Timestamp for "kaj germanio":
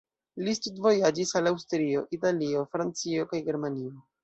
3.31-3.97